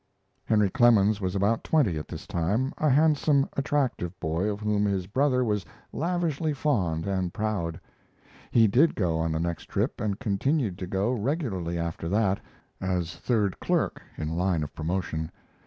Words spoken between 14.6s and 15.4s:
of promotion.